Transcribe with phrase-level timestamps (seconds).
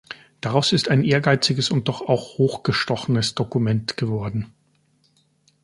[0.41, 4.51] Daraus ist ein ehrgeiziges und doch auch hochgestochenes Dokument geworden.